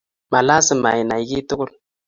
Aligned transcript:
malazima 0.31 0.89
inai 1.01 1.23
keitugul 1.29 1.71